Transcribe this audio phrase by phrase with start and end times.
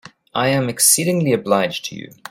[0.33, 2.11] I am exceedingly obliged to you.